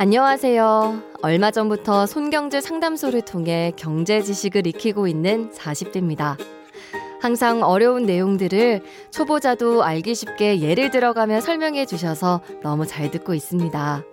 안녕하세요. 0.00 1.02
얼마 1.22 1.50
전부터 1.50 2.06
손경제 2.06 2.60
상담소를 2.60 3.22
통해 3.22 3.72
경제 3.74 4.22
지식을 4.22 4.64
익히고 4.68 5.08
있는 5.08 5.50
40대입니다. 5.50 6.36
항상 7.20 7.64
어려운 7.64 8.06
내용들을 8.06 8.82
초보자도 9.10 9.82
알기 9.82 10.14
쉽게 10.14 10.60
예를 10.60 10.92
들어가며 10.92 11.40
설명해 11.40 11.86
주셔서 11.86 12.42
너무 12.62 12.86
잘 12.86 13.10
듣고 13.10 13.34
있습니다. 13.34 14.04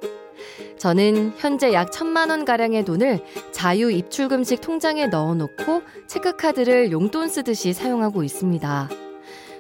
저는 0.80 1.34
현재 1.38 1.72
약 1.72 1.92
천만 1.92 2.32
원 2.32 2.46
가량의 2.46 2.84
돈을 2.84 3.20
자유 3.52 3.92
입출금식 3.92 4.62
통장에 4.62 5.06
넣어놓고 5.06 5.84
체크카드를 6.08 6.92
용돈 6.92 7.30
쓰듯이 7.30 7.74
사용하고 7.74 8.24
있습니다. 8.24 8.90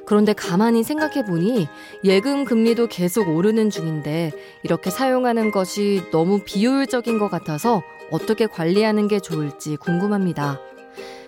그런데 0.05 0.33
가만히 0.33 0.83
생각해 0.83 1.25
보니 1.25 1.67
예금 2.03 2.45
금리도 2.45 2.87
계속 2.87 3.29
오르는 3.29 3.69
중인데 3.69 4.31
이렇게 4.63 4.89
사용하는 4.89 5.51
것이 5.51 6.03
너무 6.11 6.41
비효율적인 6.45 7.19
것 7.19 7.29
같아서 7.29 7.83
어떻게 8.11 8.45
관리하는 8.45 9.07
게 9.07 9.19
좋을지 9.19 9.77
궁금합니다. 9.77 10.59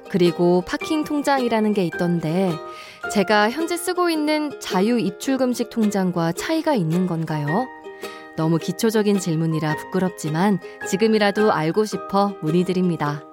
그리고 0.09 0.63
파킹 0.65 1.03
통장이라는 1.03 1.73
게 1.73 1.83
있던데 1.85 2.53
제가 3.11 3.49
현재 3.49 3.75
쓰고 3.75 4.09
있는 4.09 4.59
자유 4.59 4.99
입출금식 4.99 5.69
통장과 5.69 6.33
차이가 6.33 6.75
있는 6.75 7.07
건가요? 7.07 7.67
너무 8.37 8.57
기초적인 8.59 9.19
질문이라 9.19 9.75
부끄럽지만 9.77 10.59
지금이라도 10.87 11.51
알고 11.51 11.85
싶어 11.85 12.35
문의드립니다. 12.41 13.26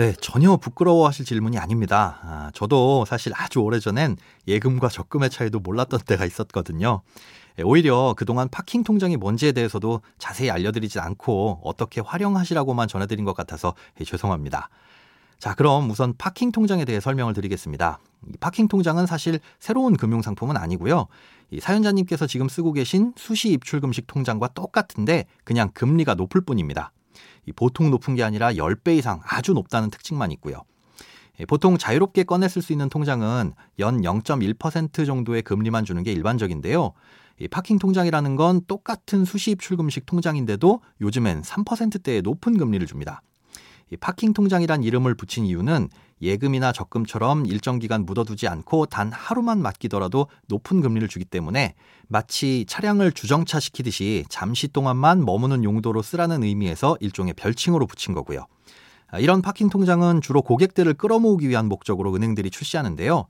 네, 0.00 0.14
전혀 0.18 0.56
부끄러워하실 0.56 1.26
질문이 1.26 1.58
아닙니다. 1.58 2.20
아, 2.22 2.50
저도 2.54 3.04
사실 3.04 3.34
아주 3.36 3.58
오래전엔 3.58 4.16
예금과 4.48 4.88
적금의 4.88 5.28
차이도 5.28 5.60
몰랐던 5.60 6.00
때가 6.06 6.24
있었거든요. 6.24 7.02
예, 7.58 7.62
오히려 7.62 8.14
그동안 8.16 8.48
파킹 8.48 8.82
통장이 8.82 9.18
뭔지에 9.18 9.52
대해서도 9.52 10.00
자세히 10.16 10.50
알려드리지 10.50 11.00
않고 11.00 11.60
어떻게 11.62 12.00
활용하시라고만 12.00 12.88
전해드린 12.88 13.26
것 13.26 13.36
같아서 13.36 13.74
예, 14.00 14.04
죄송합니다. 14.04 14.70
자, 15.38 15.52
그럼 15.54 15.90
우선 15.90 16.14
파킹 16.16 16.50
통장에 16.50 16.86
대해 16.86 16.98
설명을 16.98 17.34
드리겠습니다. 17.34 17.98
파킹 18.40 18.68
통장은 18.68 19.04
사실 19.04 19.38
새로운 19.58 19.98
금융 19.98 20.22
상품은 20.22 20.56
아니고요. 20.56 21.08
이 21.50 21.60
사연자님께서 21.60 22.26
지금 22.26 22.48
쓰고 22.48 22.72
계신 22.72 23.12
수시 23.18 23.50
입출 23.50 23.82
금식 23.82 24.06
통장과 24.06 24.48
똑같은데 24.54 25.26
그냥 25.44 25.70
금리가 25.74 26.14
높을 26.14 26.40
뿐입니다. 26.40 26.90
보통 27.52 27.90
높은 27.90 28.14
게 28.14 28.22
아니라 28.22 28.52
10배 28.52 28.96
이상 28.98 29.20
아주 29.24 29.52
높다는 29.52 29.90
특징만 29.90 30.32
있고요. 30.32 30.62
예, 31.40 31.46
보통 31.46 31.78
자유롭게 31.78 32.24
쓸수 32.48 32.72
있는 32.72 32.88
통장은 32.88 33.54
연 33.78 34.02
0.1% 34.02 35.06
정도의 35.06 35.42
금리만 35.42 35.84
주는 35.84 36.02
게 36.02 36.12
일반적인데요. 36.12 36.92
이 37.40 37.48
파킹 37.48 37.78
통장이라는 37.78 38.36
건 38.36 38.60
똑같은 38.66 39.24
수시입 39.24 39.60
출금식 39.60 40.04
통장인데도 40.04 40.80
요즘엔 41.00 41.40
3%대의 41.42 42.20
높은 42.20 42.58
금리를 42.58 42.86
줍니다. 42.86 43.22
이 43.90 43.96
파킹 43.96 44.34
통장이란 44.34 44.84
이름을 44.84 45.14
붙인 45.14 45.46
이유는 45.46 45.88
예금이나 46.22 46.72
적금처럼 46.72 47.46
일정 47.46 47.78
기간 47.78 48.04
묻어두지 48.04 48.48
않고 48.48 48.86
단 48.86 49.10
하루만 49.12 49.62
맡기더라도 49.62 50.26
높은 50.48 50.80
금리를 50.80 51.06
주기 51.08 51.24
때문에 51.24 51.74
마치 52.08 52.64
차량을 52.68 53.12
주정차 53.12 53.60
시키듯이 53.60 54.24
잠시 54.28 54.68
동안만 54.68 55.24
머무는 55.24 55.64
용도로 55.64 56.02
쓰라는 56.02 56.42
의미에서 56.42 56.96
일종의 57.00 57.34
별칭으로 57.34 57.86
붙인 57.86 58.14
거고요. 58.14 58.46
아, 59.12 59.18
이런 59.18 59.42
파킹 59.42 59.70
통장은 59.70 60.20
주로 60.20 60.42
고객들을 60.42 60.94
끌어모으기 60.94 61.48
위한 61.48 61.66
목적으로 61.66 62.14
은행들이 62.14 62.50
출시하는데요. 62.50 63.26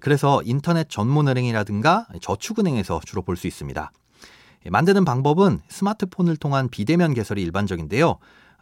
그래서 0.00 0.42
인터넷 0.44 0.88
전문은행이라든가 0.88 2.06
저축은행에서 2.20 3.00
주로 3.04 3.22
볼 3.22 3.36
수 3.36 3.46
있습니다. 3.46 3.90
만드는 4.70 5.04
방법은 5.04 5.60
스마트폰을 5.68 6.36
통한 6.36 6.68
비대면 6.68 7.12
개설이 7.12 7.42
일반적인데요. 7.42 8.16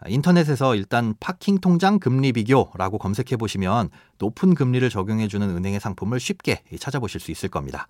인터넷에서 0.09 0.75
일단 0.75 1.15
파킹 1.21 1.59
통장 1.59 1.99
금리 1.99 2.33
비교라고 2.33 2.99
검색해 2.99 3.37
보시면 3.37 3.91
높은 4.19 4.55
금리를 4.55 4.89
적용해 4.91 5.29
주는 5.29 5.49
은행의 5.49 5.81
상품을 5.81 6.21
쉽게 6.21 6.63
찾아보실 6.79 7.21
수 7.21 7.31
있을 7.31 7.49
겁니다. 7.49 7.89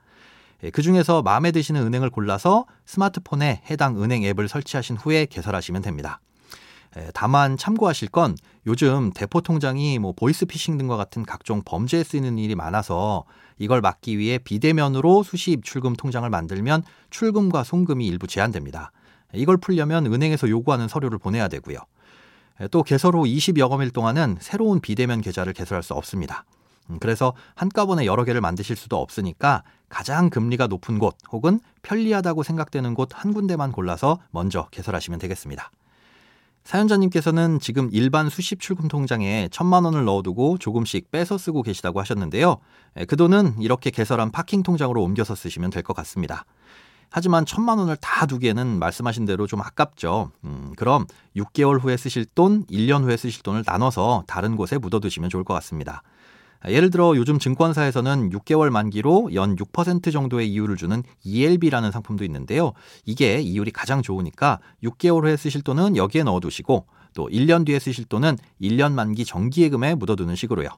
그 0.73 0.83
중에서 0.83 1.23
마음에 1.23 1.51
드시는 1.51 1.83
은행을 1.83 2.11
골라서 2.11 2.67
스마트폰에 2.87 3.63
해당 3.71 4.03
은행 4.03 4.23
앱을 4.25 4.49
설치하신 4.49 4.97
후에 4.97 5.27
개설하시면 5.27 5.83
됩니다. 5.83 6.21
다만 7.15 7.57
참고하실 7.57 8.09
건 8.09 8.37
요즘 8.67 9.11
대포 9.13 9.41
통장이 9.41 9.99
뭐 9.99 10.13
보이스 10.13 10.45
피싱 10.45 10.77
등과 10.79 10.97
같은 10.97 11.25
각종 11.25 11.63
범죄에 11.65 12.05
쓰이는 12.05 12.39
일이 12.39 12.55
많아서 12.55 13.25
이걸 13.59 13.81
막기 13.81 14.19
위해 14.19 14.39
비대면으로 14.39 15.23
수시 15.23 15.53
입출금 15.53 15.95
통장을 15.95 16.29
만들면 16.29 16.83
출금과 17.11 17.65
송금이 17.65 18.07
일부 18.07 18.27
제한됩니다. 18.27 18.93
이걸 19.35 19.57
풀려면 19.57 20.07
은행에서 20.07 20.49
요구하는 20.51 20.87
서류를 20.87 21.19
보내야 21.19 21.49
되고요. 21.49 21.79
또 22.71 22.83
개설 22.83 23.15
후 23.15 23.23
20영업일 23.25 23.93
동안은 23.93 24.39
새로운 24.41 24.81
비대면 24.81 25.21
계좌를 25.21 25.53
개설할 25.53 25.83
수 25.83 25.95
없습니다. 25.95 26.45
음, 26.91 26.99
그래서 27.01 27.33
한꺼번에 27.55 28.07
여러 28.07 28.25
개를 28.25 28.41
만드실 28.41 28.77
수도 28.77 28.97
없으니까 29.01 29.63
가장 29.89 30.31
금리가 30.31 30.67
높은 30.67 30.99
곳 30.99 31.17
혹은 31.31 31.61
편리하다고 31.83 32.43
생각되는 32.43 32.95
곳 32.95 33.09
한 33.13 33.33
군데만 33.33 33.73
골라서 33.73 34.19
먼저 34.31 34.67
개설하시면 34.71 35.19
되겠습니다. 35.21 35.71
사연자님께서는 36.65 37.59
지금 37.59 37.89
일반 37.93 38.29
수십 38.29 38.61
출금 38.61 38.87
통장에 38.87 39.49
천만 39.51 39.85
원을 39.85 40.05
넣어두고 40.05 40.59
조금씩 40.59 41.11
빼서 41.11 41.37
쓰고 41.37 41.63
계시다고 41.63 41.99
하셨는데요. 42.01 42.59
그 43.09 43.17
돈은 43.17 43.57
이렇게 43.61 43.91
개설한 43.91 44.31
파킹 44.31 44.63
통장으로 44.63 45.03
옮겨서 45.03 45.35
쓰시면 45.35 45.71
될 45.71 45.83
것 45.83 45.95
같습니다. 45.95 46.45
하지만 47.13 47.45
천만 47.45 47.79
원을 47.79 47.97
다 47.97 48.25
두기에는 48.25 48.79
말씀하신 48.79 49.27
대로 49.27 49.47
좀 49.47 49.61
아깝죠. 49.61 50.31
음, 50.45 50.73
그럼 50.77 51.07
6개월 51.37 51.79
후에 51.79 51.99
쓰실 51.99 52.25
돈, 52.35 52.65
1년 52.67 53.05
후에 53.05 53.19
쓰실 53.19 53.43
돈을 53.43 53.65
나눠서 53.67 54.25
다른 54.27 54.57
곳에 54.57 54.79
묻어두시면 54.79 55.29
좋을 55.29 55.45
것 55.45 55.53
같습니다. 55.55 56.03
예를 56.69 56.91
들어 56.91 57.15
요즘 57.17 57.39
증권사에서는 57.39 58.31
6개월 58.31 58.71
만기로 58.71 59.35
연 59.35 59.57
6% 59.57 60.11
정도의 60.11 60.51
이율을 60.51 60.77
주는 60.77 61.03
ELB라는 61.23 61.91
상품도 61.91 62.25
있는데요. 62.25 62.73
이게 63.05 63.41
이율이 63.41 63.73
가장 63.73 64.01
좋으니까 64.01 64.61
6개월 64.83 65.25
후에 65.25 65.37
쓰실 65.37 65.63
돈은 65.63 65.97
여기에 65.97 66.23
넣어두시고 66.23 66.87
또 67.15 67.29
1년 67.29 67.67
뒤에 67.67 67.79
쓰실 67.79 68.07
돈은 68.07 68.39
1년 68.63 68.93
만기 68.93 69.27
정기예금에 69.27 69.97
묻어두는 69.97 70.35
식으로요. 70.35 70.71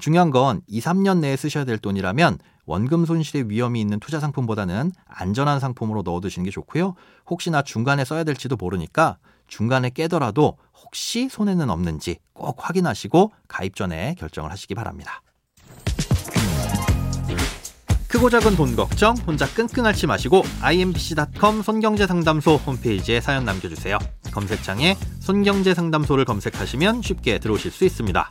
중요한 0.00 0.30
건 0.30 0.60
2, 0.68 0.80
3년 0.80 1.18
내에 1.18 1.36
쓰셔야 1.36 1.64
될 1.64 1.78
돈이라면 1.78 2.38
원금 2.70 3.04
손실의 3.04 3.50
위험이 3.50 3.80
있는 3.80 3.98
투자 3.98 4.20
상품보다는 4.20 4.92
안전한 5.08 5.58
상품으로 5.58 6.02
넣어두시는 6.02 6.44
게 6.44 6.52
좋고요. 6.52 6.94
혹시나 7.28 7.62
중간에 7.62 8.04
써야 8.04 8.22
될지도 8.22 8.54
모르니까 8.54 9.18
중간에 9.48 9.90
깨더라도 9.90 10.56
혹시 10.84 11.28
손해는 11.28 11.68
없는지 11.68 12.18
꼭 12.32 12.58
확인하시고 12.60 13.32
가입 13.48 13.74
전에 13.74 14.14
결정을 14.20 14.52
하시기 14.52 14.76
바랍니다. 14.76 15.20
크고 18.06 18.30
작은 18.30 18.54
돈 18.54 18.76
걱정 18.76 19.16
혼자 19.26 19.46
끙끙 19.46 19.86
앓지 19.86 20.06
마시고 20.06 20.44
imbc.com 20.60 21.62
손경제상담소 21.62 22.54
홈페이지에 22.54 23.20
사연 23.20 23.44
남겨주세요. 23.44 23.98
검색창에 24.32 24.96
손경제상담소를 25.18 26.24
검색하시면 26.24 27.02
쉽게 27.02 27.40
들어오실 27.40 27.72
수 27.72 27.84
있습니다. 27.84 28.30